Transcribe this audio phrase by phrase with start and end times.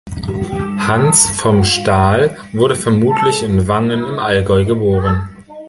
[0.79, 5.29] Hans vom Staal wurde vermutlich in Wangen im Allgäu geboren.